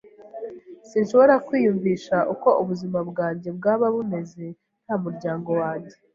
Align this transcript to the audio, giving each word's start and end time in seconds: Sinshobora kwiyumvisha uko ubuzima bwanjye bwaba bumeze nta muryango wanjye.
Sinshobora 0.89 1.33
kwiyumvisha 1.47 2.17
uko 2.33 2.49
ubuzima 2.61 2.99
bwanjye 3.09 3.49
bwaba 3.57 3.85
bumeze 3.95 4.45
nta 4.83 4.95
muryango 5.03 5.49
wanjye. 5.61 5.93